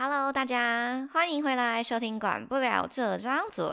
[0.00, 3.64] Hello，大家欢迎回来收听《管不了这张嘴》。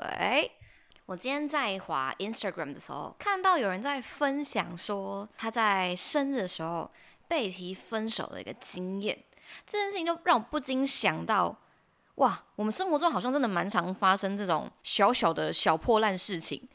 [1.06, 6.90] 我今天在滑 Instagram 的时候，看到有人在分享说他在生日的时候
[7.28, 9.16] 被提分手的一个经验，
[9.68, 11.56] 这件事情就让我不禁想到，
[12.16, 16.68] 哇，我们生活中好像真的蛮常发生这种小小的小破烂事情。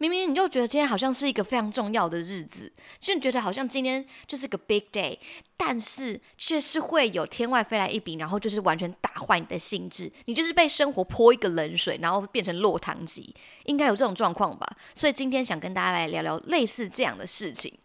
[0.00, 5.18] 明明你就觉得今天好像是一个非常重要的日子，就觉得好像今天就是个 big day，
[5.56, 13.34] 但是却是会有天外飞来一笔，然后就是完全打坏你的兴致，你就是被生活泼一个冷水，然后变成落汤鸡，
[13.64, 14.68] 应该有这种状况吧？
[14.94, 17.76] 所以今天想跟大家来聊聊类似这样的事情。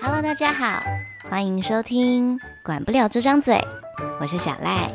[0.00, 0.80] Hello，大家好，
[1.28, 3.56] 欢迎收听《管不了这张嘴》。
[4.20, 4.92] 我是小赖，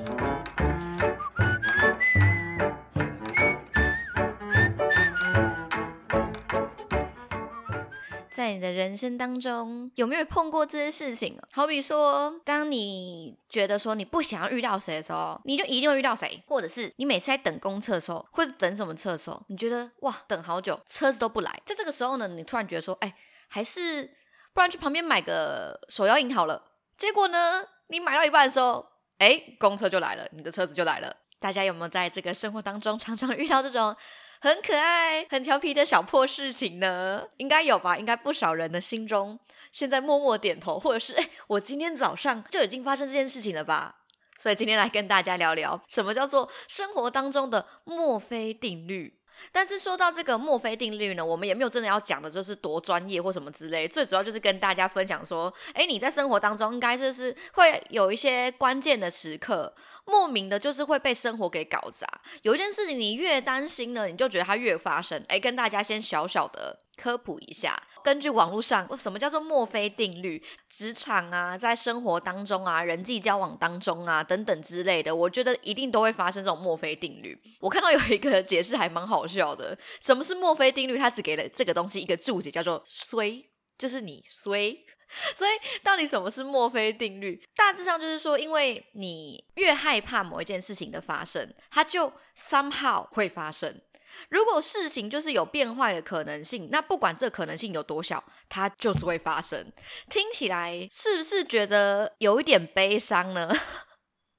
[8.30, 11.40] 在你的人生当中有没有碰过这些事情？
[11.52, 21.52] 好比说，当你觉得说你不想要遇到谁的时候，你就一定会遇到谁；或者是你每次在等公厕的时候，或者等什么厕的时候，你觉得哇，等好久，车子都不来。
[21.66, 23.12] 在这个时候呢，你突然觉得说，哎，
[23.48, 24.08] 还是
[24.54, 26.62] 不然去旁边买个手摇饮好了。
[26.96, 28.86] 结果呢，你买到一半的时候。
[29.18, 31.16] 哎，公车就来了，你的车子就来了。
[31.40, 33.96] 大家有没有在这个生活当中常常遇到这种
[34.42, 37.24] 很可爱、很调皮的小破事情呢？
[37.38, 37.98] 应该有吧？
[37.98, 39.40] 应该不少人的心中
[39.72, 43.96] 现在默默点头，或者是哎，我今天早上就已经发生这件事情了吧？
[44.38, 49.20] 所以今天来跟大家聊聊什么叫做生活当中的墨菲定律。
[49.52, 53.88] 但是说到这个墨菲定律呢，我们也没有真的要讲的，就是多专业或什么之类。
[53.88, 59.74] 最主要就是跟大家分享说，哎，你在生活当中应该就是会有一些关键的时刻，
[60.06, 62.08] 莫名的就是会被生活给搞砸。
[62.44, 65.24] 有一件事情你越担心呢，你就觉得它越发生。
[65.28, 67.76] 哎，跟大家先小小的科普一下。
[68.04, 70.44] 根据网络上，什么叫做墨菲定律？
[70.70, 77.36] 职场啊，在生活当中啊，人际交往当中啊，等等之类的，我觉得一定都会发生这种墨菲定律。
[77.60, 81.00] 我看到有一个解释还蛮好笑的，什么是墨菲定律？
[81.00, 83.44] 他只给了这个东西一个注解，叫做“衰”，
[83.76, 84.78] 就是你衰。
[85.36, 85.52] 所以
[85.84, 87.42] 到底什么是墨菲定律？
[87.56, 93.82] 大致上就是说，因为你越害怕某一件事情的发生，它就 somehow 会发生。
[94.30, 99.72] 如果事情就是有变坏的可能性，那不管这可能性有多小，它就是会发生。
[100.10, 103.54] 听起来是不是觉得有一点悲伤呢？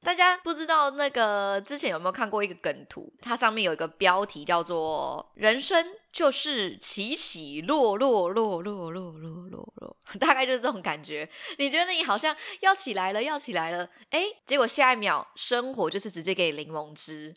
[0.03, 3.12] 大家不知道那个之前有没有看过一个梗图？
[3.21, 11.29] 它上面有一个标题叫做“人生就是起起落落落落落落落落”， 大概就是这种感觉。
[11.59, 17.34] 你觉得你好像要起来了，要起来了，哎，结果下一秒生活就是直接给柠檬汁。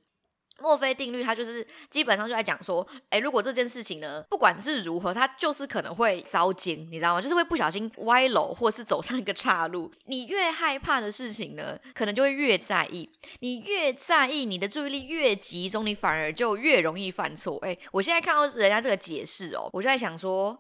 [0.61, 7.21] 墨菲定律，它就是基本上就在讲说，哎，如果这件事情呢，不管是如何，它就是可能会遭奸，你知道吗？
[7.21, 9.91] 就是会不小心歪楼，或是走上一个岔路。
[10.05, 13.09] 你越害怕的事情呢，可能就会越在意。
[13.39, 17.57] 你越在意，你的注意力越集中，你反而就越容易犯错。
[17.61, 20.57] 哎，我现在看到人家这个解释哦，我就在想说。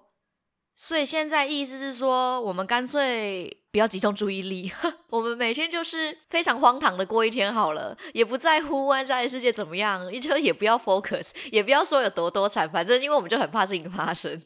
[0.81, 4.71] 所以现在意思是说，我们干脆不要集中注意力，
[5.11, 14.41] 我们每天就是非常荒唐的过一天好了，也不在乎外在的世界怎么样，就也不要 focus，也不要说有多多惨，反正因为我们就很怕事情发生，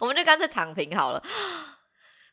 [0.00, 1.22] 我们就干脆躺平好了。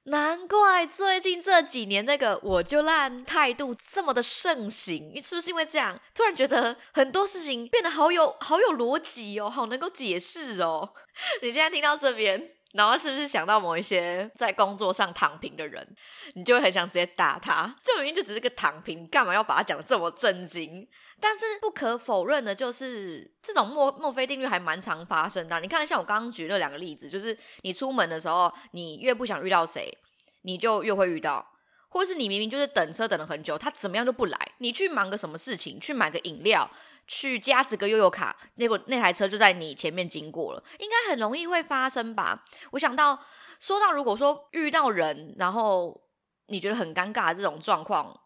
[0.05, 10.89] 难怪最近这几年那个我就烂态度这么的盛行，你是不是因为这样，突然觉得很多事情变得好有好有逻辑哦，好能够解释哦？
[11.43, 12.54] 你现在听到这边。
[12.75, 15.95] 然后是不是想到某一些在工作上躺平的人，
[16.33, 17.73] 你就会很想直接打他？
[17.81, 20.85] 这明明就只是个躺平，干嘛要把它讲的这么震惊？
[21.21, 25.57] 但是不可否认的就是，这种墨墨菲定律还蛮常发生的。
[25.61, 29.89] 你看，像我刚刚举那两个例子，就是你出门的时候，你越不想遇到谁，
[30.41, 31.41] 你就越会遇到；
[31.87, 36.69] 或是你明明就是等车等了很久，他怎么样都不来，你去忙个什么事情，去买个饮料。
[37.07, 42.43] 去加这个悠悠卡，那个那台车就在你前面经过了，应该很容易会发生吧？
[42.71, 43.19] 我想到，
[43.59, 46.01] 说到如果说遇到人，然后
[46.47, 48.19] 你觉得很尴尬这种状况，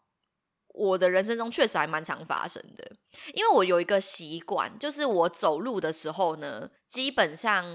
[0.67, 2.91] 我的人生中确实还蛮常发生的。
[3.33, 7.65] 因为我有一个习惯，就是我走路的时候呢，基本上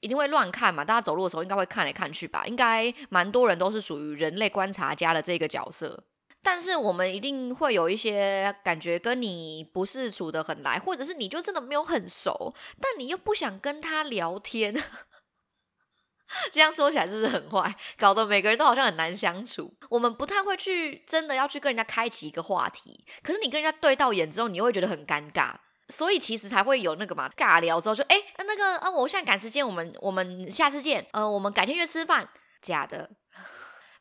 [0.00, 0.84] 一定会乱看嘛。
[0.84, 2.46] 大家走路的时候应该会看来看去吧？
[2.46, 6.04] 应该蛮多人都是属于人类观察家的这个角色。
[6.44, 14.74] 但是我们一定会有一些感觉跟你不是处得很来，或者是你就真的没有很熟，但你又不想跟他聊天。
[16.52, 17.74] 这样说起来是不是很坏？
[17.96, 19.74] 搞得每个人都好像很难相处。
[19.88, 25.54] 我们不太会去真的要去跟人家开启一个话题，可是你跟人家对到眼之后，你又会觉得很尴尬，
[25.88, 32.28] 所以其实才会有那个嘛尬聊之后就哎那个呃我现在赶时间，我们我们下次见，呃我们改天约吃饭。
[32.62, 33.10] 假的，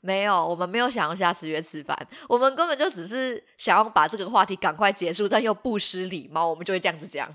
[0.06, 1.98] 没有，我们没有想要下次约吃饭，
[2.28, 7.34] 我们根本就只是想要把这个话题赶快结束，但又不失礼貌，我们就会这样子讲，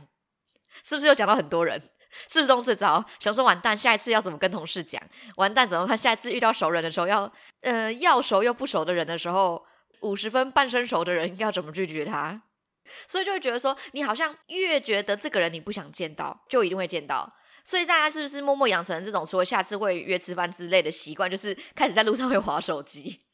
[0.85, 1.81] 是不是又讲到很多人？
[2.29, 3.03] 是不是用这招？
[3.21, 5.03] 想说完蛋，下一次要怎么跟同事讲？
[5.37, 5.97] 完蛋怎么办？
[5.97, 7.33] 下一次遇到熟人的时候，要
[7.63, 9.65] 呃要熟又不熟的人的时候，
[10.03, 12.43] 五十分半生熟的人要怎么拒绝他？
[13.07, 17.33] 所以就会觉得说，你好像越觉得这个人你不想见到，就一定会见到。
[17.69, 23.27] 所以大家是不是默默养成这种说下次会约吃饭之类的习惯，就是开始在路上会划手机？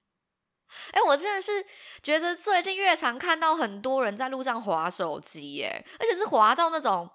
[0.90, 1.64] 哎，我真的是
[2.02, 7.08] 觉得最近越常看到很多人在路上划手机，耶，而且是划到那种。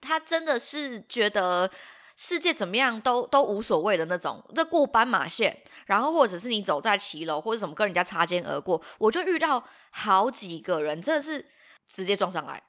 [0.00, 1.68] 他真的是觉得
[2.16, 11.44] 世界怎么样都都无所谓的那种，在过斑马线，然后或者是你走在骑楼或者什么跟人家擦肩而过，我就遇到好几个人真的是
[11.88, 12.62] 直接撞上来。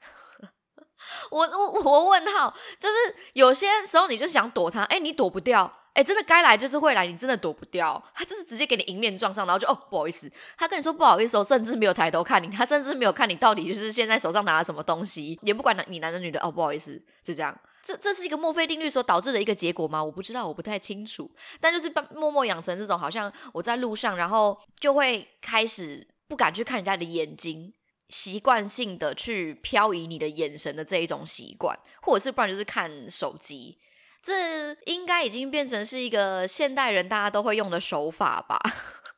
[1.31, 2.95] 我我我问号，就是
[3.33, 5.71] 有些时候你就想躲他，哎，你躲不掉。
[5.93, 8.03] 哎，真的该来就是会来，你真的躲不掉。
[8.15, 10.27] 他就是直接给你迎面撞上，然后就哦不好意思。
[10.57, 17.55] 他跟你说不好意思，甚至没有抬头看你，他甚至没有看你到底就是现在手上拿了什么东西，也不管男你男的女的哦不好意思，就这样。
[17.83, 20.03] 这这是一个墨菲定律所导致的一个结果吗？
[20.03, 21.29] 我不知道，我不太清楚。
[21.59, 27.71] 但就是默默养成这种，好像我在路上，然后就会开始不敢去看人家的眼睛，
[28.13, 33.79] 习惯性的去漂移你的眼神的这一种习惯，或者是不然就是看手机。
[34.21, 38.59] 这应该已经变成是一个现代人大家都会用的手法吧？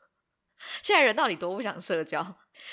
[0.82, 2.24] 现在人到底多不想社交？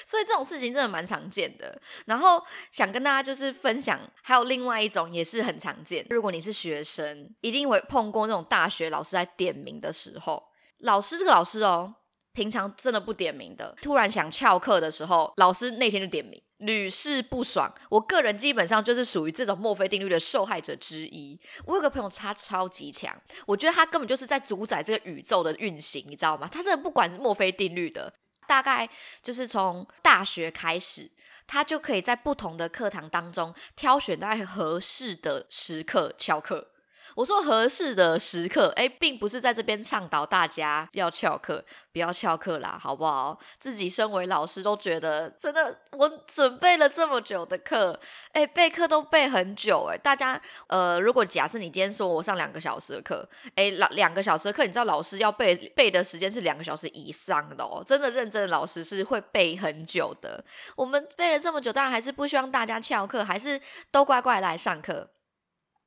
[0.07, 1.83] 所以这种事情真的蛮常见的。
[2.07, 2.41] 然后
[2.71, 6.07] 想跟大家就是分享，还有另外一种也是很常见。
[6.09, 10.43] 如果你是学生，一定会碰过那种大学老师在点名的时候，
[10.79, 11.97] 老师这个老师哦。
[12.33, 17.73] 平常真的不点名的，突然想翘课的时候，老师那天就点名，屡试不爽。
[17.91, 21.39] 我个人基本上就是属于这种墨菲定律的受害者之一。
[21.67, 23.15] 我有个朋友，他超级强，
[23.47, 26.49] 我觉得他根本就是在主宰这个宇宙的运行，你知道吗？
[26.51, 28.13] 他真的不管墨菲定律的，
[28.47, 28.89] 大概
[29.23, 31.11] 就是从大学开始，
[31.47, 36.72] 他就可以在不同的课堂当中挑选大概合适的时刻翘课。
[37.15, 43.39] 我说合适的时刻，哎，并不是在这边倡导大家要翘课，不要翘课啦，好不好？
[43.59, 47.99] 自己身为老师都觉得，真的，我准备了这么久的课，
[48.33, 60.43] 哎，备课都备很久，哎，大家，呃，如果假设你今天说我上两个小时的课，哎，两两个小时的课，你知道老师要背背的时间是两个小时以上的哦，真的认真的老师是会背很久的。
[60.77, 63.61] 我们背了这么久，当然还是不希望大家翘课，还是
[63.91, 65.11] 都乖乖来上课。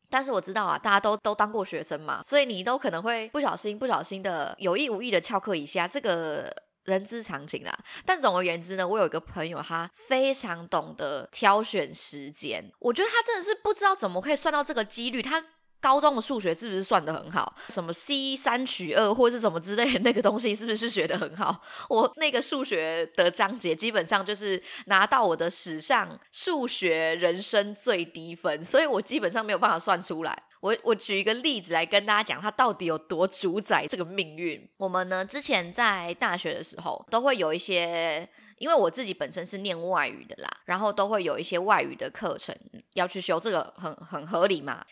[0.10, 6.54] 但是我知道啊，大家都都当过学生嘛，所以你都可能会不小心、不小心的有意无意的翘课一下，这个
[6.86, 7.78] 人之常情啦。
[8.06, 15.44] 但总而言之呢，我有一个朋友，他非常懂得挑选时间，我觉得他真的是不知道怎么会算到这个几率，他。
[15.86, 17.56] 高中的数学是不是算的很好？
[17.70, 21.62] 什么 C 三取二或者是什么之类的那个东西，是不是学的很好？
[21.90, 30.36] 我那个数学的章节基本上就是拿到我的史上数学人生最低分，所以我基本上没有办法算出来。
[30.60, 34.68] 我我举一个例子来跟大家讲，它到底有多主宰这个命运。
[34.78, 38.28] 我们呢之前在大学的时候都会有一些，
[38.58, 42.58] 因为我自己本身是念外语的啦，然后都会有一些外语的课程
[42.96, 44.84] 要去修，这个很很合理嘛。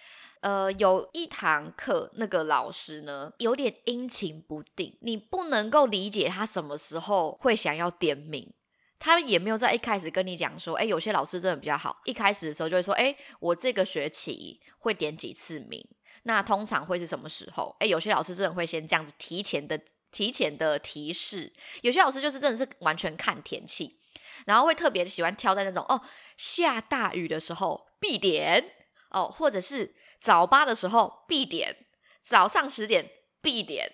[0.43, 8.53] 呃，有一堂课，那个老师呢有点阴晴不定，你不能够理解他什么时候会想要点名。
[8.99, 15.81] 他也没有在一开始跟你讲说，哎，有些老师真的比较好，一开始的时候就会说，哎，我这个学期会点几次名，
[16.23, 17.73] 那通常会是什么时候？
[17.79, 19.79] 哎，有些老师真的会先这样子提前的、
[20.11, 21.53] 提前的提示。
[21.83, 23.97] 有些老师就是真的是完全看天气，
[24.45, 26.01] 然后会特别喜欢挑在那种哦
[26.35, 28.71] 下大雨的时候必点
[29.11, 29.95] 哦，或者是。
[30.23, 31.75] 早八的时候必点，
[32.23, 33.11] 早上十点
[33.41, 33.91] 必点，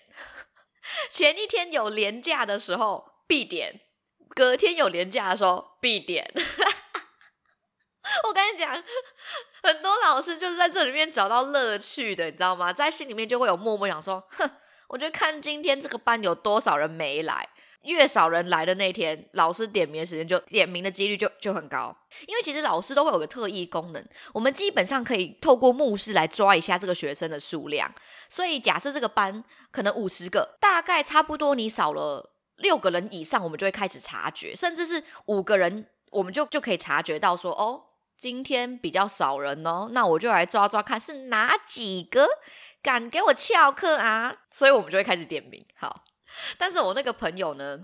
[1.11, 3.81] 前一天有连假的时候必点，
[4.35, 6.31] 隔天有连假的时候必点。
[8.25, 8.71] 我跟你讲，
[9.63, 12.71] 很多老师就是在这里面找到乐趣的，你知道吗？
[12.71, 14.47] 在心里面就会有默默想说，哼，
[14.89, 17.49] 我就看今天这个班有多少人没来。
[17.83, 21.95] 越少人来的那天，老师点名的时间就点名的几率就就很高，
[22.27, 27.89] 因为其实老师都会有个特异功能，我们基本上可以透过目视来抓一下这个学生的数量。
[28.27, 37.81] 所以假设这个班可能五十个，大概差不多你少了六个人以上，我们就会开始察觉，甚至是五个人，我们就就可以察觉到说，哦，
[38.17, 42.27] 今天比较少人哦，那我就来抓抓看是哪几个
[42.83, 46.03] 敢给我翘课啊，所以我们就会开始点名，好。
[46.57, 47.79] 但是我那个朋友呢，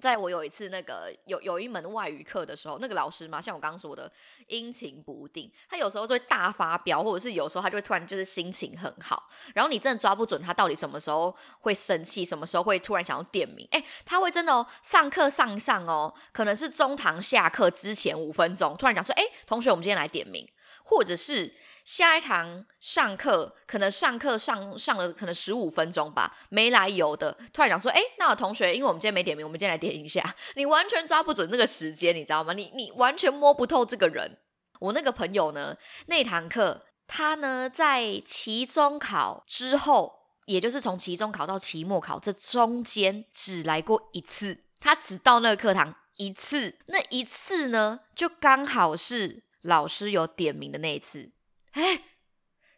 [0.00, 4.10] 在我有一次那个有有一门外语课的时候，那个老师嘛，像我刚刚说的，
[4.46, 20.48] 阴晴不定，他有时候就会大发飙，或者是有时候他就会突然就是心情很好，然后你真的抓不准他到底什么时候会生气，什么时候会突然想要点名，哎，他会真的哦，上课上上哦，可能是中堂下课之前五分钟，突然讲说，哎，同学，我们今天来点名，
[20.84, 21.52] 或者是。
[21.90, 30.22] 下一堂上课，可能上课上上了可能十五分钟吧，没来由的突然讲说，哎，那同学，因为我们今天没点名，我们今天来点一下。
[30.54, 32.52] 你完全抓不准那个时间，你知道吗？
[32.52, 34.38] 你你完全摸不透这个人。
[34.78, 51.32] 我那个朋友呢，那堂课他呢在期中考之后，也就是从期中考到期末考这中间只来过一次，他只到那个课堂一次，那一次呢就刚好是老师有点名的那一次。
[51.72, 52.02] 哎，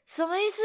[0.07, 0.63] 什么意思？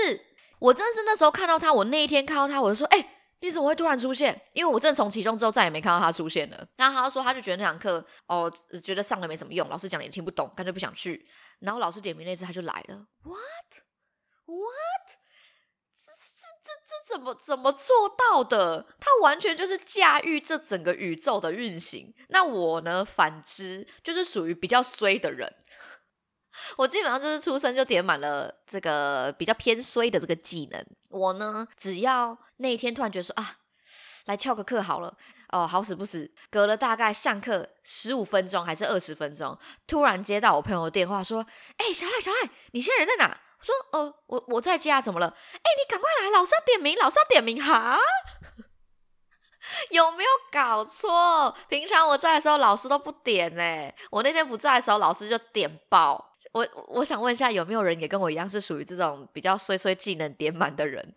[0.60, 4.42] 我真的是那时候看到他，我那一天看到他，我就说：哎，你怎么会突然出现？
[4.54, 6.68] 因为我真的从其中之后再也没看到他出现了。
[6.78, 8.52] 然后他说，他就觉得那堂课哦，
[8.84, 11.28] 觉得上了没什么用，老师讲的也听不懂，干脆不想去。
[11.60, 13.06] 然后老师点名那次他就来了。
[13.24, 14.68] What？What？
[15.96, 16.28] 这这
[16.64, 18.88] 这这怎么怎么做到的？
[19.00, 22.14] 他完全就是驾驭这整个宇宙的运行。
[22.30, 23.06] 那我呢？
[23.06, 25.54] 反之，就是属于比较衰的人。
[26.78, 30.86] 我基本上就是出生就点满了这个比较偏衰的这个技能。
[31.10, 33.58] 我呢，只要那一天突然觉得说啊，
[34.26, 35.16] 来翘个课好了，
[35.50, 41.46] 哦，好死不死，隔了大概上课十五分钟还是二十分钟，突然接到我朋友的电话说，
[41.78, 43.38] 哎，小赖，小赖，你现在人在哪？
[43.60, 45.28] 我说，呃，我我在家，怎么了？
[45.28, 47.98] 哎，你赶快来，老师要点名，老师要点名哈。
[49.90, 51.54] 有没有搞错？
[51.68, 53.92] 平常我在的时候，老师都不点呢。
[54.12, 56.37] 我那天不在的时候，老师就点爆。
[56.54, 61.13] 我我想问一下，有没有人也跟我一样是属于这种比较衰衰技能点满的人？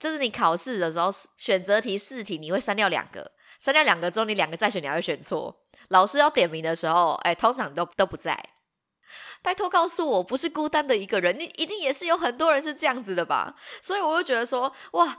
[0.00, 5.62] 就是你考试的时候，选择题四题你会删掉两个，删掉两个之后，你两个再选，你还会选错。
[5.88, 8.38] 老师要点名的时候，哎，通常都都不在。
[9.42, 13.54] 拜托告诉我，不是孤单的一个人，你一定也是有很多人是这样子的吧？
[13.80, 15.18] 所以我就觉得说，哇。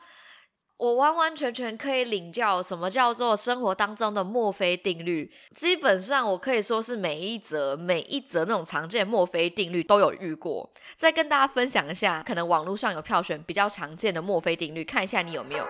[0.77, 5.31] 我完完全全可以领教什么叫做生活当中的墨菲定律。
[5.53, 10.69] 基本上，我可以说是每一则、每一则那种常见墨菲定律都有遇过。
[10.97, 15.65] 再跟大家分享一下，可能网络上有票选比较常见的墨菲定律，看一下你有没有。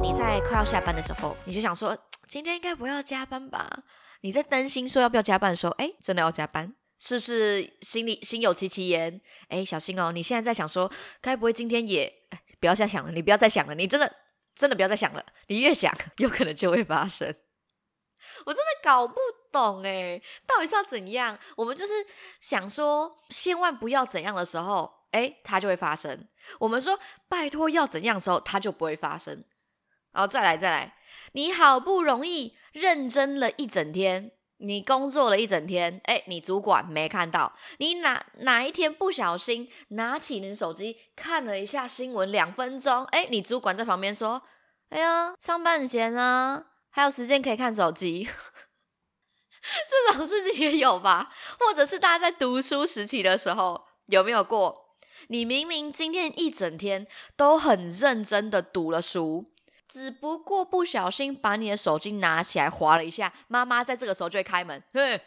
[0.00, 3.68] 你在快要下班的时候，你就想说今天应该不要加班吧？
[4.20, 6.72] 你在担心说要不要加班的时候，哎，真的要加班。
[6.98, 9.20] 是不是心里心有戚戚焉？
[9.48, 10.10] 哎，小心哦！
[10.12, 10.90] 你现在在想说，
[11.20, 12.12] 该不会今天也
[12.58, 13.12] 不要再想了？
[13.12, 14.12] 你不要再想了，你真的
[14.56, 15.24] 真的不要再想了。
[15.46, 17.32] 你越想， 有可能就会发生。
[18.44, 19.14] 我真的搞不
[19.52, 21.38] 懂哎，到底是要怎样？
[21.56, 21.92] 我们就是
[22.40, 26.26] 想说，千万不要怎样的时候，哎，它就会发生。
[26.58, 29.44] 我们说拜托要怎样的时候，它就不会发生。
[30.12, 30.96] 然后再来再来，
[31.32, 34.32] 你好不容易认真了一整天。
[34.58, 44.42] 你工作了一整天，哎，你主管没看到，你哪哪一天不小心拿起你手机看了一下新闻两分钟，哎，你主管在旁边说，
[44.90, 48.28] 哎呀，上班很闲啊，还有时间可以看手机，
[49.88, 51.32] 这种事情也有吧？
[51.60, 54.96] 或者是大家在读书时期的时候，有没有过？
[55.28, 59.52] 你明明今天一整天都很认真的读了书。
[59.98, 64.80] 只不过不小心把你的手机拿起来划了一下，妈妈在这个时候就会开门。
[64.94, 65.20] 嘿，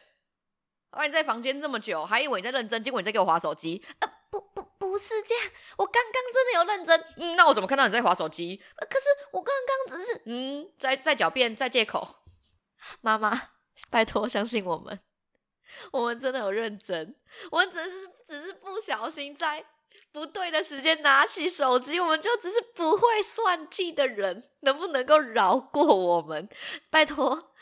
[0.91, 3.83] 而你在房间这么久，还以为你在认真，结果你在给我划手机。
[3.99, 5.43] 呃，不不不是这样，
[5.77, 7.05] 我刚刚真的有认真。
[7.17, 8.63] 嗯，那我怎么看到你在划手机？
[8.77, 12.23] 可是我刚刚只是嗯，在在狡辩，在借口。
[13.01, 13.49] 妈妈，
[13.89, 14.97] 拜托相信我们，
[15.91, 17.13] 我们真的有认真，
[17.51, 19.65] 我只是只是不小心在。
[20.11, 26.49] 不对的时间拿起手机，我们就只是不会算计的人，能不能够饶过我们？
[26.89, 27.53] 拜托，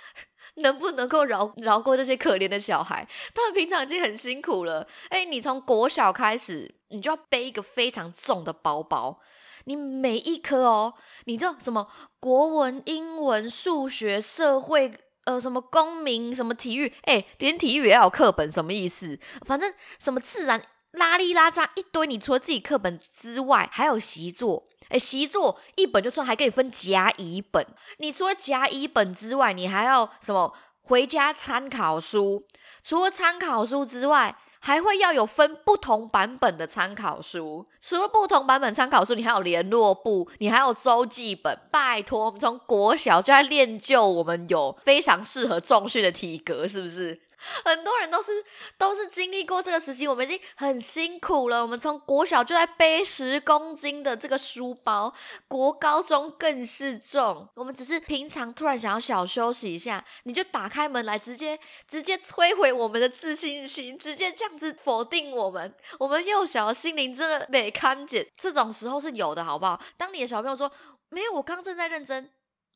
[0.56, 3.08] 能不能够饶饶过这些可怜的小孩？
[3.36, 4.88] 他们平常已经很辛苦了。
[5.10, 9.20] 哎，你从国小开始，你就要背一个非常重的包包，
[9.66, 10.96] 你每一科哦，
[11.26, 11.88] 你就什么
[12.20, 14.92] 国文、英文、数学、社会，
[15.26, 19.20] 呃，什么公民、什么体育，哎，连体育也要课本，什么意思？
[19.46, 20.64] 反正什么自然。
[20.92, 24.68] 拉里拉扎一堆，你除了自己课本之外，还有习作。
[24.90, 27.64] 哎，习作一本就算，还可以分甲乙本。
[28.00, 32.44] 你除了甲乙本之外，你还要什么回家参考书？
[32.82, 37.64] 除了参考书之外，还会要有分不同版本的参考书。
[37.80, 41.56] 除了不同版本参考书，你还有联络簿，你还有周记本。
[41.70, 47.22] 拜托，我们从国小就在练就我们有非常适合重训的体格，是不是？
[47.64, 48.44] 很多人都是
[48.78, 51.62] 都是经历过这个时期，我们已经很辛苦了。
[51.62, 55.14] 我们从国小就在背十公斤的这个书包，
[55.48, 57.48] 国高中更是重。
[57.56, 65.74] 我们只是平常突然想要小休息一下，你就打开门来，直接直接摧毁我们的自信心，直接这样子否定我们。
[66.00, 69.80] 我们幼小的心灵真的得看见，这种时候是有的，好不好？
[69.98, 70.72] 当你的小朋友说
[71.10, 72.30] 没有，我刚正在认真。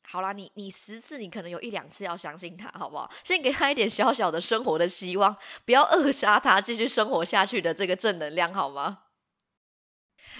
[0.06, 3.10] 好啦，你你十次你可能有一两次要相信他，好不好？
[3.24, 9.00] 先给他一点小小的生活的希望，不要扼杀他继续生活下去的这个正能量，好吗？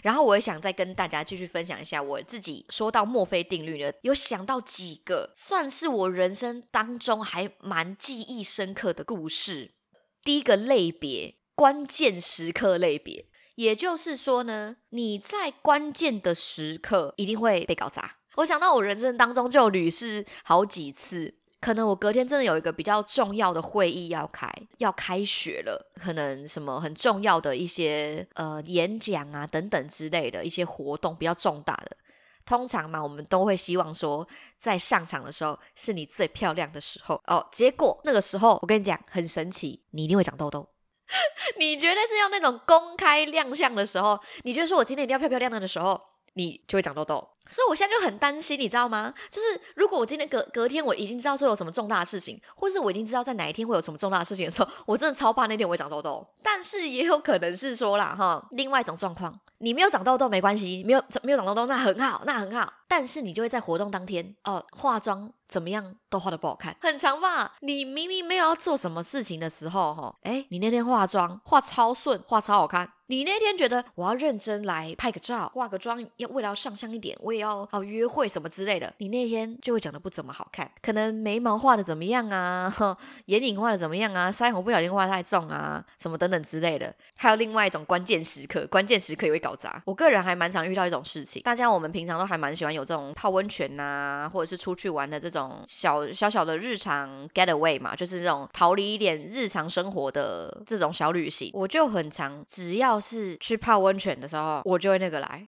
[0.03, 9.73] 然后我也想再跟大家继续分享一下我自己说到墨菲定律的，有想到几个算是我人生当中还蛮记忆深刻的故事。
[10.21, 18.17] 第一个类别，关键时刻类别，也就是说呢，你在关键的时刻一定会被搞砸。
[18.37, 31.97] 我想到我人生当中就屡试好几次，可能我隔天真的有一个比较重要的会议要开，要开学了，可能什么很重要的一些呃演讲啊等等之类的一些活动比较重大的，
[32.45, 34.27] 通常嘛我们都会希望说
[34.59, 40.69] 在上场的时候是你最漂亮的时候哦，结果那个时候我跟你讲很神奇，你一定会长痘痘。
[41.59, 46.01] 你觉得是要那种公开亮相的时候，你觉得说我今天一定要漂漂亮亮的时候，
[46.33, 47.29] 你就会长痘痘。
[47.49, 49.13] 所以我现在就很担心，你知道吗？
[49.31, 56.27] 就是如果我今天隔隔天我已经知道说有什么重大的事情，或是我已经知道在哪一天会有什么重大的事情的时候， 我真的超怕那天我会长痘痘。
[56.43, 62.73] 但是也有可能是说啦，哈，另外一种状况，你没有长痘痘没关系，没有没有长痘痘那很好，那很好。
[62.87, 67.53] 但是你就会在活动当天哦，化妆怎么样都画的不好看，很长吧？
[67.61, 72.89] 你明明没有要做什么事情的时候，哈，哎，你那天化妆化超顺，化超好看。
[73.07, 78.93] 你那天觉得我要认真来拍个照，化个妆，要为了要上相一点，我也要哦约会什么之类的。
[78.99, 82.73] 你那天就会讲的不怎么好看，可能眉毛画的怎么样啊，
[83.27, 86.95] 眼影画的怎么样啊，腮红不小心画太重啊，什么等等之类的。
[87.17, 89.83] 还有另外一种关键时刻，关键时刻也会搞砸。
[89.87, 101.51] 我个人还蛮常遇到一种事情，大家我们平常都还蛮喜欢有这种泡温泉呐，或者是出去玩的这种小小小的日常 getaway 嘛，就是这种逃离一点日常生活的这种小旅行。
[101.55, 105.47] 我就很常只要是去泡温泉的时候，我就会那个来。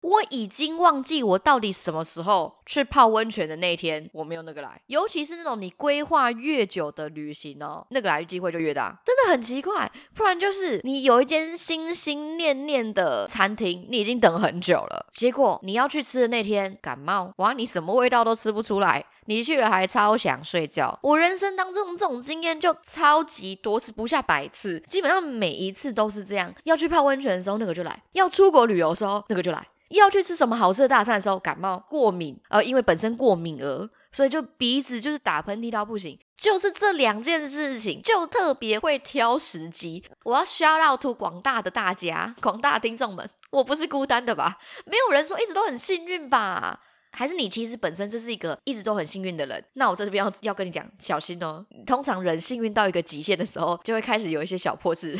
[0.00, 4.80] 我已经忘记我到底什么时候去泡温泉的那一天，我没有那个来。
[4.86, 9.90] 尤其是那种你规划越久的旅行哦，那个来的机会就越大，真的很奇怪。
[10.14, 20.96] 不然就是你有一间心心念念的餐厅，你已经等很久了，结果你要去吃的那天感冒，哇，你什么味道都吃不出来，你去了还超想睡觉。
[21.02, 26.54] 我人生当中这种经验就超级多次，不下百次，基本上每一次都是这样。
[26.62, 29.66] 要去泡温泉的时候，那个就来；要出国旅游的时候，那个就来。
[29.88, 36.18] 要去吃什么好吃的大餐的时候，感冒过敏，呃，因为本身过敏儿，所以就鼻子就是打喷嚏到不行。
[36.36, 40.04] 就是这两件事情，就特别会挑时机。
[40.22, 44.56] 我要 shout out to 广大的大家，广大听众们，我不是孤单的吧？
[44.86, 46.80] 没有人说一直都很幸运吧？
[47.10, 49.64] 还是你其实本身就是一个一直都很幸运的人？
[49.72, 51.66] 那我在这边要要跟你讲，小心哦。
[51.86, 55.18] 通常人幸运到一个极限的时候，就会开始有一些小破事。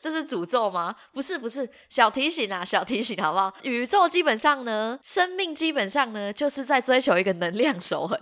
[0.00, 0.94] 这是诅咒吗？
[1.12, 3.52] 不是，不是，小提醒啊，小提醒，好不好？
[3.62, 8.18] 宇宙基本上呢，生命基本上呢，就是在追求一个能量守恒。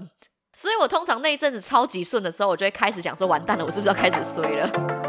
[0.55, 5.06] 所以我通常那一阵子超级顺的时候，我就会开始想说，完蛋了，我是不是要开始衰了？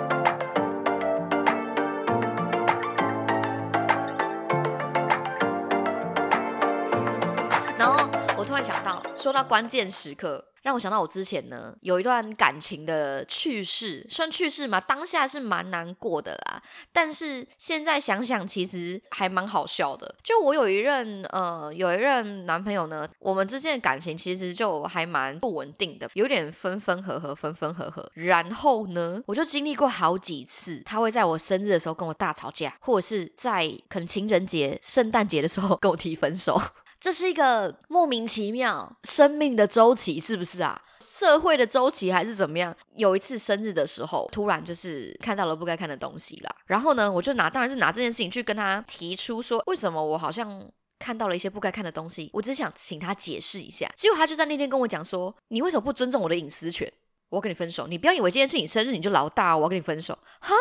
[8.57, 10.43] 然想到，说到关键时刻。
[10.63, 14.81] 让我想到我之前呢有一段感情的趣事，算趣事嘛？
[14.81, 20.13] 当下是蛮难过的啦，但是现在想想其实还蛮好笑的。
[20.21, 28.11] 就我有一任呃有一任男朋友呢，我们之间的感情其实就还蛮不稳定的，有点分分合合，分分合合。
[28.15, 36.61] 然后呢，我就经历过好几次，他会在我生日的时候跟我大吵架，或者是在可能情人节、圣诞节的时候 跟我提分手。
[36.99, 40.81] 这是一个莫名其妙生命的周期，是不是啊？
[40.99, 42.75] 社会的周期还是怎么样？
[42.95, 46.55] 有一次生日的时候，突然就是看到了不该看的东西啦。
[46.65, 52.29] 然后呢，我就拿，当然是拿这件事情去跟他提出说，为什么我好像看到了一些不该看的东西？
[52.33, 53.91] 我只想请他解释一下。
[53.95, 56.91] 结果他就在那天跟我讲说，你为什么不尊重我的隐私权？
[57.29, 57.87] 我要跟你分手。
[57.87, 60.17] 你不要以为今天是你生日你就老大，我要跟你分手。
[60.39, 60.53] 哈，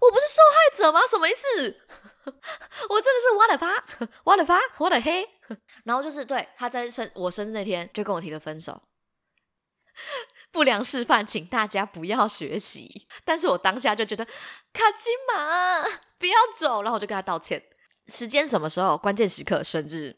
[0.00, 1.00] 我不是受害者吗？
[1.08, 1.76] 什么意思？
[2.90, 3.84] 我真的是挖了发，
[4.24, 5.28] 挖了发，我的黑。
[5.84, 8.82] 然后就是对他在生我生日那天就跟我提了分手，
[10.50, 13.06] 不良示范，请大家不要学习。
[13.24, 15.84] 但是我当下就觉得卡金马
[16.18, 17.62] 不要走，然后我就跟他道歉。
[18.08, 18.98] 时间什么时候？
[18.98, 20.16] 关键时刻，生日。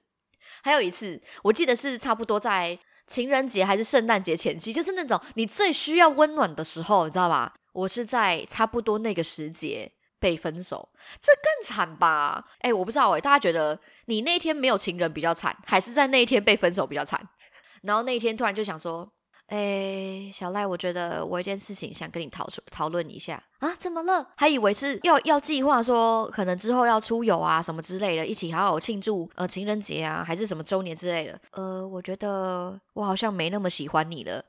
[0.62, 7.54] 还有一次，我记得是差不多在情人节还是圣诞节前夕，就是那种你最需要温暖的时候，你知道吧？
[7.72, 10.88] 我是在差不多那个时节被分手，
[11.20, 12.44] 这更惨吧？
[12.60, 17.20] 哎，我不知道哎，大家觉得你那天没有情人比较惨，还是在那一天被分手比较惨？
[17.82, 19.10] 然后那一天突然就想说。
[19.48, 24.28] 哎，小赖，我觉得我一件事情想跟你讨讨论一下啊，怎么了？
[24.36, 31.40] 还以为是要要计划说，可能之后要出游啊什么之类的，一起好好庆祝呃情人节啊，还是什么周年之类的。
[31.52, 34.44] 呃，我觉得我好像没那么喜欢你了。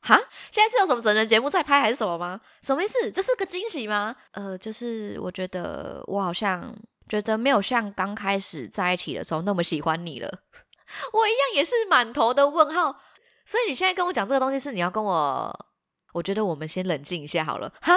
[0.00, 0.16] 哈，
[0.50, 2.40] 现在是有什么整人节目在拍还是什么吗？
[2.62, 3.10] 什么意思？
[3.10, 4.14] 这是个惊喜吗？
[4.32, 6.74] 呃，就是我觉得我好像
[7.08, 10.28] 觉得没有像刚开始在一起的时候那么喜欢你了。
[11.12, 13.00] 我一样也是满头的问号。
[13.44, 15.66] 所以你现在跟我讲这个东西是你要跟我？
[16.12, 17.72] 我觉得我们先冷静一下好了。
[17.80, 17.94] 哈，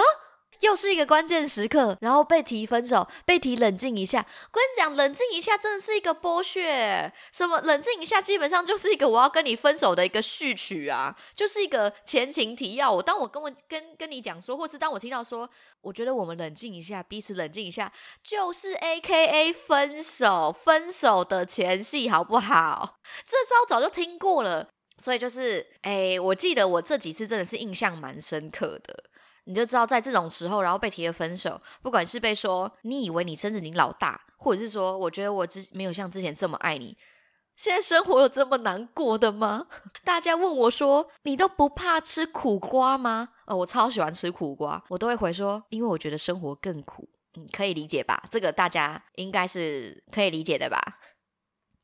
[0.60, 4.18] 又是一个关键时刻，然后被提分手，被提冷静一下。
[4.18, 7.12] 我跟你讲，冷静一下真的是一个剥削。
[7.32, 12.90] 什么冷静一下，基本上就是一个我要跟你分手的一个序曲啊，就是一个前情提要。
[12.92, 15.48] 我当我跟我跟跟你讲说，或是当我听到说，
[15.80, 17.92] 我觉得我们冷静一下，彼此冷静一下，
[18.22, 22.98] 就是 A K A 分手，分手的前戏，好不好？
[23.26, 24.68] 这招早就听过了。
[25.02, 29.04] 所以就是，哎，我记得我这几次真的是印象蛮深刻的。
[29.44, 36.96] 你就知道，在这种时候，然后被提了分手，不管是被说你以为你甚至你老大，或者是说我觉得我之没有像之前这么爱你，
[37.56, 39.66] 现在生活有这么难过的吗？
[40.04, 43.30] 大家问我说，你都不怕吃苦瓜吗？
[43.46, 47.08] 呃，我超喜欢吃苦瓜，我都会回说，因为我觉得生活更苦。
[47.36, 48.24] 嗯，可以理解吧？
[48.28, 50.80] 这个大家应该是可以理解的吧？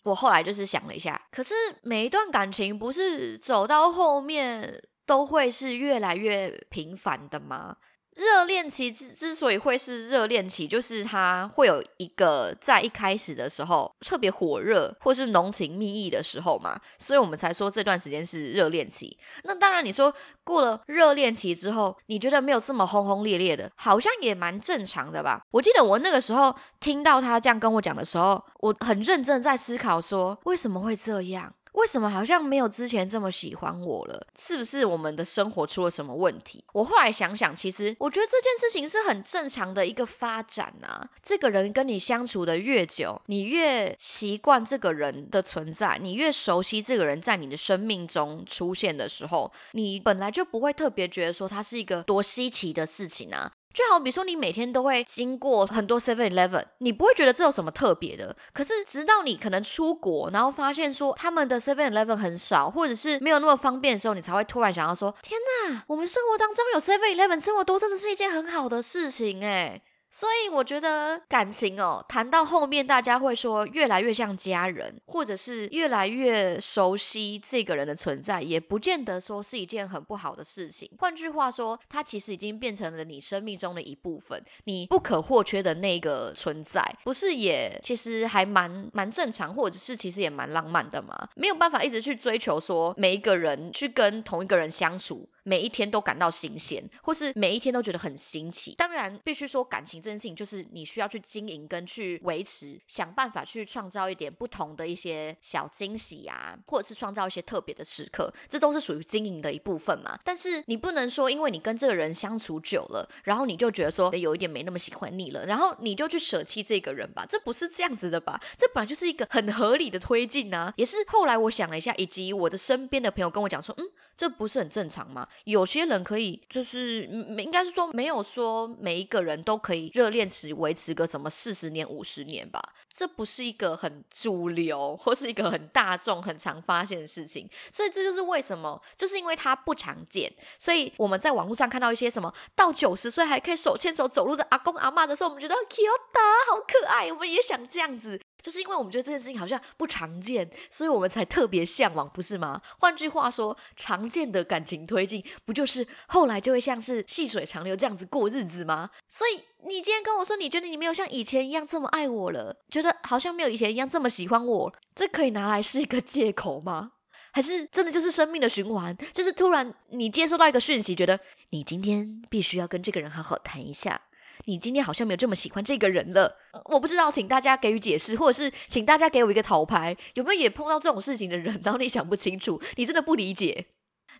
[0.02, 7.76] 我后来就是想了一下，可是每一段感情不是走到后面都会是越来越频繁的吗？
[8.16, 19.18] 热恋期之之所以会是热恋期，就是它会有一个在一开始的时候特别火热，或是浓情蜜意的时候嘛，所以我们才说这段时间是热恋期。
[19.44, 20.10] 那当然，你说
[20.44, 25.42] 过了热恋期之后，你觉得没有这么轰轰烈烈的，好像也蛮正常的吧？
[25.50, 31.52] 我记得我那个时候听到他这样跟我讲的时候，我很认真在思考说，为什么会这样？
[31.76, 34.26] 为什么好像没有之前这么喜欢我了？
[34.38, 36.64] 是不是我们的生活出了什么问题？
[36.72, 41.08] 我后来想想，其实我觉得这件事情是很正常的一个发展啊。
[41.22, 53.52] 这个人跟你相处的越久，你越习惯这个人的存在，你越熟悉这个人在你的生命中出现的时候，你本来就不会特别觉得说他是一个多稀奇的事情啊。
[53.76, 58.34] 就好比说，你每天都会经过很多 Seven Eleven，你不会觉得这有什么特别的。
[58.54, 69.82] 可是直到你可能出国，然后发现说他们的 Seven Eleven 很少，或者是没有那么方便的时候，你才会突然想要说：天哪，我们生活当中有 Seven Eleven 这么多，真的是一件很好的事情哎。
[70.10, 80.90] 所以我觉得感情哦，谈到后面，大家会说越来越像家人，或者是越来越熟悉这个人的存在，也不见得说是一件很不好的事情。
[80.98, 91.28] 换句话说，他其实已经变成了你生命中的一部分，你不可或缺的那个存在，不是也其实还蛮蛮正常，或者是其实也蛮浪漫的嘛？
[91.34, 95.28] 没有办法一直去追求说每一个人去跟同一个人相处。
[95.46, 98.74] 每一天都感到新鲜，或是每一天都觉得很新奇。
[98.74, 110.18] 当然，必须说感情这件事情，就是你需要去经营跟去维持，想办法去创造一点不同的一些小惊喜啊，或者是创造一些特别的时刻，这都是属于经营的一部分嘛。
[110.24, 117.24] 但是你不能说，因为你跟这个人相处久了，然后你就觉得说有一点没那么喜欢你了，然后你就去舍弃这个人吧？
[117.24, 118.40] 这不是这样子的吧？
[118.58, 120.74] 这本来就是一个很合理的推进啊。
[120.76, 123.86] 也是后来我想了一下，以及我的身边的朋友跟我讲说，嗯。
[124.16, 125.28] 这不是很正常吗？
[125.44, 127.04] 有些人可以，就是
[127.38, 132.60] 应该是说，没有说每一个人都可以热恋期维持个什么四十年、五十年吧？
[132.92, 137.48] 这不是一个很主流，或是一个很大众、很常发现的事情。
[137.70, 148.18] 所以这就是为什么，就是因为它不常见，所以我们在网络上看到一些什么到九十岁还可以手牵手走路的阿公阿妈的时候，我们觉得 cute，好可爱，我们也想这样子。
[148.46, 152.62] 就是因为我们觉得这件事情好像不常见，所以我们才特别向往，不是吗？
[152.78, 158.88] 换句话说，常见的感情推进，不就是后来就会像是细水长流这样子过日子吗？
[159.08, 166.92] 所以你今天跟我说，你觉得你没有像以前一样这么爱我了，觉得好像没有以前一样这么喜欢我，这可以拿来是一个借口吗？
[167.32, 168.96] 还是真的就是生命的循环？
[169.12, 171.18] 就是突然你接收到一个讯息，觉得
[171.50, 174.00] 你今天必须要跟这个人好好谈一下。
[174.44, 181.60] 你今天好像没有这么喜欢这个人了，我不知道，请大家给予解释，或者是请大家给我一个讨牌，有没有也碰到这种事情的人？
[181.64, 183.66] 然后你想不清楚，你真的不理解。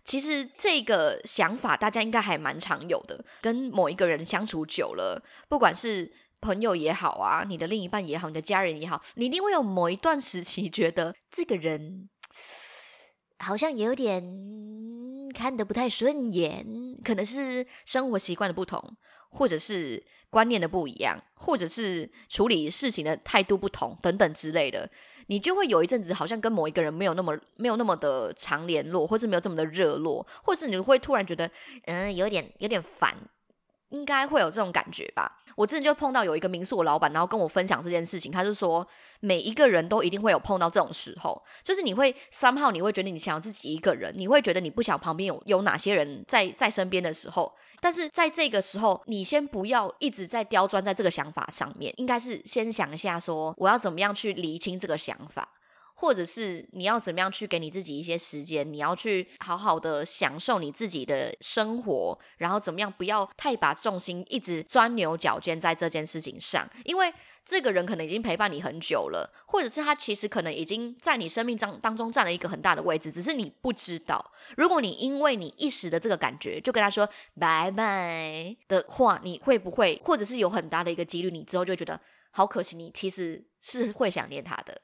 [0.03, 12.09] 其实这个想法大家应该还蛮常有的，跟某一个人相处久了，不管是朋友也好啊，你的另一半也好，你的家人也好，你一定会有某一段时期觉得这个人。
[13.39, 14.23] 好像有点
[15.31, 16.65] 看得不太顺眼，
[17.03, 18.81] 可能是生活习惯的不同，
[19.29, 24.89] 或者是观念的不一样，或者是处理事情的态度不同等等之类的，
[25.27, 31.49] 你就会有一阵子好像跟某一个人没有那么没有那么的常联络，或是没有这么的热络，或是你会突然觉得
[31.85, 33.15] 嗯有点有点烦，
[33.89, 35.37] 应该会有这种感觉吧。
[35.55, 38.87] 我之前就碰到有一个民宿的老板，然后跟我分享这件事情，他就说
[39.21, 55.49] 每一个人都一定会有碰到这种时候，就是你会三号，你会觉得你想要自己一个人，你会觉得你不想旁边有有哪些人在在身边的时候，但是在这个时候，你先不要一直在刁钻在这个想法上面，应该是先想一下说我要怎么样去厘清这个想法。
[55.99, 67.11] 或者是你要怎么样去给你自己一些时间，你要去好好的享受你自己的生活，然后怎么样不要太把重心一直钻牛角尖在这件事情上，因为
[67.43, 74.33] 这个人可能已经陪伴你很久了，或者是他其实可能已经在你生命当当中占了一个很大的位置，只是你不知道。
[74.55, 81.99] 如果你因为你一时的这个感觉就跟他说拜拜的话，你会不会，或者是有很大的一个几率，你之后就觉得
[82.31, 84.81] 好可惜，你其实是会想念他的。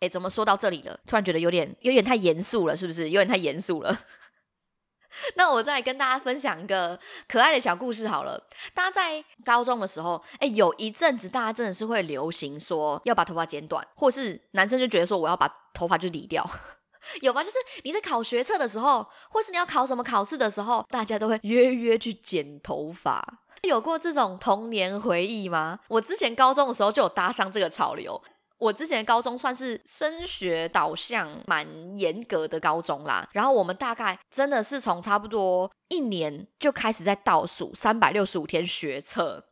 [0.00, 0.98] 哎，怎么说到这里了？
[1.06, 3.10] 突然觉得有点有点太严肃了，是不是？
[3.10, 3.98] 有点太严肃了。
[5.34, 8.40] 那我再跟大家分享一个可爱的小故事好了。
[8.74, 16.48] 大家在高中的时候，哎，有一阵子大家真的是会流行说要把头发剪短，或是男生就觉得说我要把头发就理掉，
[17.22, 17.42] 有吗？
[17.42, 23.40] 就是你在考学测的时候，或是你要考什么考试的时候，大家都会约约去剪头发。
[23.62, 25.80] 有过这种童年回忆吗？
[25.88, 28.22] 我之前高中的时候就有搭上这个潮流。
[28.58, 31.66] 我之前高中算是升学导向蛮
[31.96, 39.44] 严格的高中啦，然后我们大概真的是从差不多一年就开始在倒数三百六十五天学测，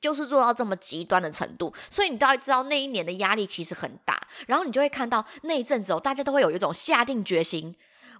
[0.00, 7.74] 就是做到这么极端的程度，所以你大概知道那一年的压力其实很大，然后你就会看到那一阵子哦，大家都会有一种下定决心。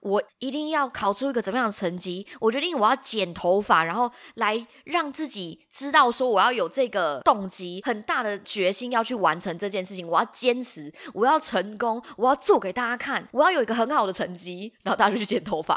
[0.05, 2.27] 我一定要考出一个怎么样的成绩？
[2.38, 10.07] 我决定我要剪头发，然后来让自己知道说我要有这个动机，很大的决心要去完成这件事情。
[10.07, 14.73] 我要坚持，我要成功，我要做给大家看，我要有一个很好的成绩。
[14.83, 15.75] 然后大家就去剪头发。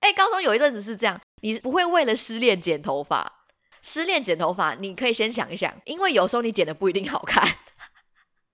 [0.00, 3.30] 哎，高中有一阵子是这样，你不会为了失恋剪头发，
[3.82, 7.46] 失恋剪头发，你可以先想一想，因为有时候你剪的不一定好看。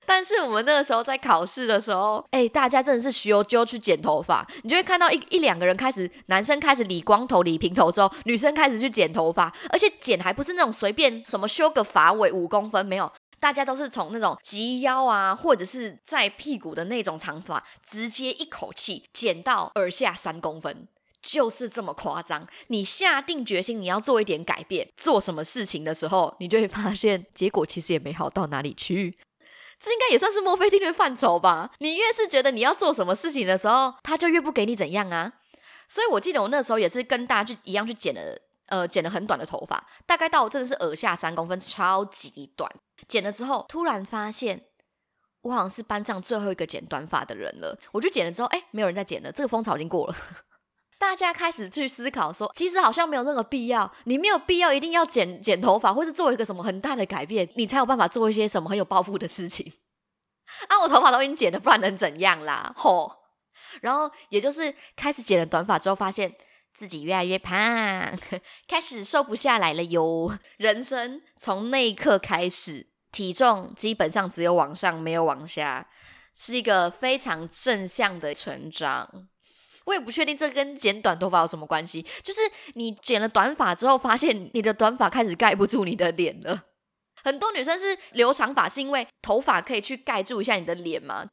[0.04, 13.10] 但是我们那个时候在考试的时候，哎，大家真的是需要就去剪头发，你就会看到一一两个人开始，男生开始理光头、理平头之后，女生开始去剪头发，而且剪还不是那种随便什么修个发尾五公分，没有，
[13.40, 20.86] 大家都是从那种及腰啊，或者是在屁股的那种长发，直接一口气剪到耳下三公分，
[21.22, 22.46] 就是这么夸张。
[22.66, 29.16] 你下定决心你要做一点改变，做什么事情的时候，你就会发现结果其实也没好到哪里去。
[29.84, 31.72] 这应该也算是墨菲定律范畴吧？
[31.80, 35.32] 你越是觉得你要做什么事情的时候，他就越不给你怎样啊。
[35.88, 42.70] 所以我记得我那时候也是跟大家去一样去剪了，呃，剪了很短的头发，大概到真的是耳下三公分，超级短。
[43.08, 44.66] 剪了之后，突然发现
[45.40, 47.76] 我好像是班上最后一个剪短发的人了。
[47.90, 50.14] 我就剪了之后，哎，没有人再剪了，这个风潮已经过了。
[51.02, 59.72] 大家开始去思考说，其实好像没有那个必要，你没有必要一定要剪剪头发，或是做一个什么很大的改变，你才有办法做一些什么很有抱负的事情。
[60.70, 62.72] 啊，我头发都已经剪了，不然能怎样啦？
[62.76, 63.10] 吼！
[63.80, 66.32] 然后也就是开始剪了短发之后，发现
[66.72, 68.16] 自己越来越胖，
[68.68, 70.38] 开始瘦不下来了哟。
[70.56, 75.88] 人生从那一刻开始，体重基本上只有往上，没有往下，
[76.36, 79.26] 是一个非常正向的成长。
[79.84, 82.40] 我也不确定这跟剪短头发有什么关系，就是
[82.74, 86.64] 你剪了短发之后，发现你的短发开始盖不住你的脸了。
[87.24, 91.26] 很多女生是留长发，是因为头发可以去盖住一下你的脸嘛？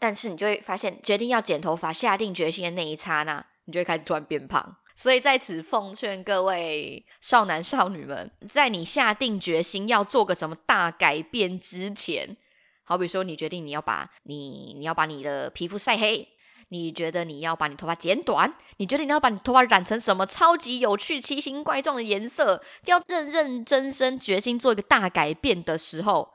[0.00, 4.76] 但是你就会发现，决定要剪头发、下定决心的那一刹那，你就会开始突然变胖。
[4.96, 12.36] 所以在此奉劝各位少男少女们，在你下定决心要做个什么大改变之前，
[12.84, 16.26] 好比说你决定你要把你你要把你的皮肤晒黑。
[16.70, 18.52] 你觉得你要把你头发剪短？
[18.78, 22.62] 你觉得你要把你头发染成什么超级有趣、奇形怪状的颜色？
[22.86, 26.32] 要认认真真决心做一个大改变的时候，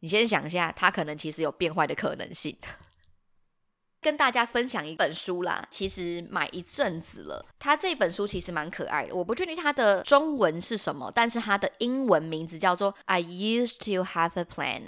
[0.00, 2.56] 你先想一下，它可能其实有变坏的可能性。
[4.00, 7.44] 跟大家分享一本书啦，其实买一阵子了。
[7.58, 14.84] 它这本书其实蛮可爱的，我不确定它的中文是什么，但是它的英文名字叫做《I used to have a plan》。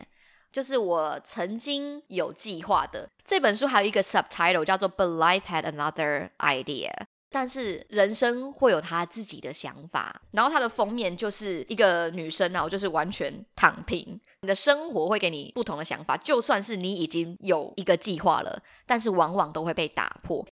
[0.52, 6.90] 就是我曾经有计划的这本书，还有一个 subtitle 叫做 "But life had another idea"。
[7.30, 10.22] 但是人生会有他自己的想法。
[10.30, 14.18] 然后它的封面就是一个女生啊，就是完全躺平。
[14.40, 20.46] 你的生活会给你不同的想法，就算是你已经有一个计划了，但是往往都会被打破。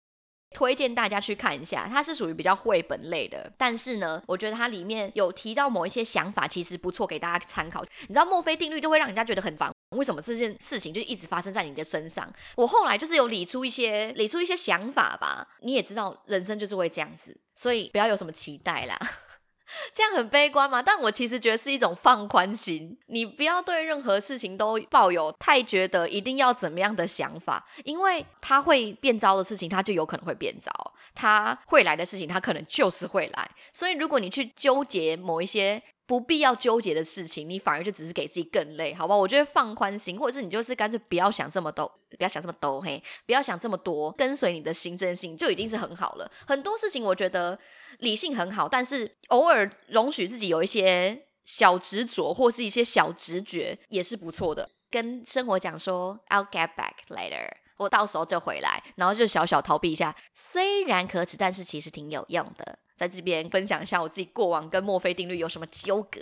[0.56, 1.88] 推荐大家去看一下。
[1.88, 7.84] 它是属于比较绘本类的，但是呢，我觉得它里面有提到某一些想法，其实不错，给大家参考。
[8.02, 12.32] 你知道墨菲定律就会让人家觉得很烦，为什么这件事情就一直发生在你的身上？
[12.56, 15.48] 我后来就是有理出一些理出一些想法吧。
[15.62, 18.98] 你也知道，人生就是会这样子，所以不要有什么期待啦。
[19.92, 20.84] 这样很悲观嘛？
[20.84, 22.96] 但我其实觉得是一种放宽心。
[23.08, 30.72] 你不要对任何事情都抱有太觉得一定要怎么样的想法，因为它会变糟的事情，它就有可能会变糟；
[31.16, 33.50] 它会来的事情，它可能就是会来。
[33.72, 39.16] 所以，如果你去纠结某一些不必要纠结的事情，你反而就只是给自己更累，好吧？
[39.16, 41.86] 我觉得放宽心，或者是你就是干脆不要想这么多，
[42.18, 46.32] 不要想这么多，嘿，不要想这么多，跟随你的心，这件事情就已经是很好了。
[46.46, 47.60] 很多事情我觉得。
[48.00, 54.68] 理性很好，但是偶尔容许自己有一些小执着或是一些小直觉也是不错的。
[54.90, 60.14] 跟生活讲说，I'll get back later，我到时候就回来，然后就小小逃避一下。
[60.34, 62.80] 虽然可耻，但是其实挺有用的。
[63.08, 66.22] 在这边分享一下我自己过往跟墨菲定律有什么纠葛。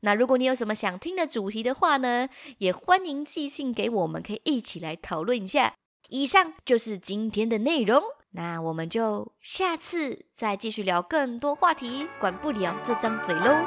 [0.00, 2.28] 那如果你有什么想听的主题的话呢，
[2.58, 5.74] 也欢迎寄信给我们，可以一起来讨论一下。
[6.08, 8.02] 以上就是今天的内容。
[8.32, 13.64] 那我们就下次再继续聊更多话题，管不了这张嘴喽，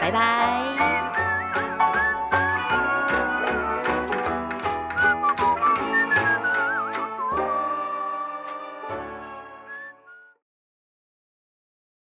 [0.00, 1.17] 拜拜。